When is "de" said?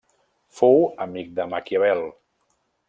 1.41-1.47